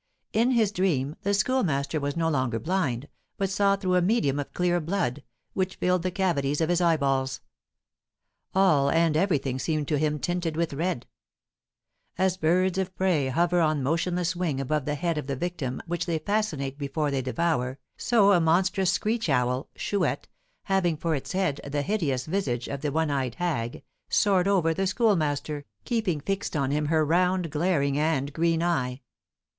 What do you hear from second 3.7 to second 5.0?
through a medium of clear